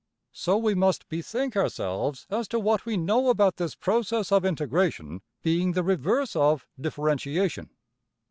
So 0.33 0.57
we 0.57 0.73
must 0.73 1.07
bethink 1.09 1.55
ourselves 1.55 2.25
as 2.31 2.47
to 2.47 2.59
what 2.59 2.87
we 2.87 2.97
know 2.97 3.29
about 3.29 3.57
this 3.57 3.75
process 3.75 4.31
of 4.31 4.43
integration 4.43 5.21
being 5.43 5.73
the 5.73 5.83
reverse 5.83 6.35
of 6.35 6.65
differentiation. 6.79 7.69